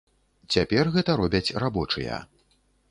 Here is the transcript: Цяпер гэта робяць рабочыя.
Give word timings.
Цяпер 0.55 0.91
гэта 0.95 1.19
робяць 1.21 1.55
рабочыя. 1.67 2.21